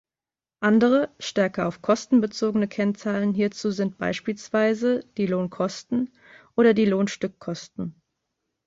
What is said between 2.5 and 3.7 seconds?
Kennzahlen hierzu